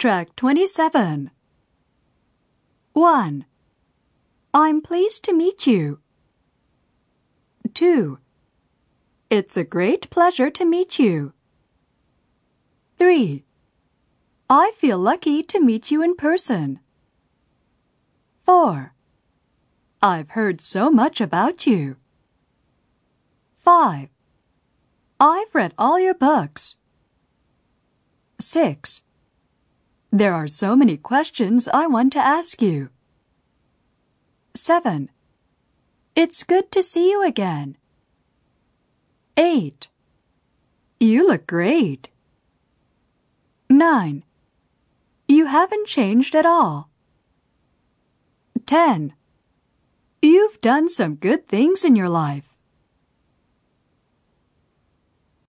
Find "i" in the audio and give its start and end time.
14.48-14.72, 31.68-31.86